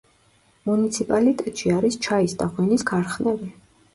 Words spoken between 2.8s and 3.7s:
ქარხნები.